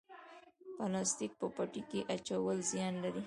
[0.77, 3.19] پلاستیک په پټي کې اچول زیان لري؟